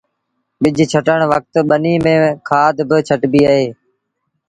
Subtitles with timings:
[0.61, 3.67] ٻج ڇٽڻ وکت ٻنيٚ ميݩ کآڌ با ڇٽبيٚ اهي